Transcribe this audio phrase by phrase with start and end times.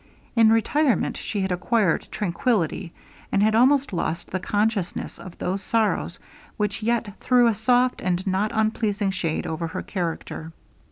[0.35, 2.91] In retirement she had acquired tranquillity,
[3.31, 6.17] and had almost lost the consciousness of those sorrows
[6.57, 10.53] which yet threw a soft and not unpleasing shade over her character.